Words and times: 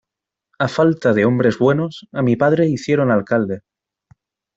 A 0.65 0.67
falta 0.67 1.13
de 1.13 1.25
hombres 1.25 1.59
buenos, 1.59 2.07
a 2.11 2.23
mi 2.23 2.35
padre 2.35 2.67
hicieron 2.67 3.11
alcalde. 3.11 3.61